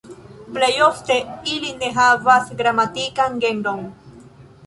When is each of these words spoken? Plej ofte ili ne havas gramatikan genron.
Plej 0.53 0.69
ofte 0.85 1.17
ili 1.57 1.75
ne 1.83 1.91
havas 1.99 2.49
gramatikan 2.63 3.39
genron. 3.47 3.85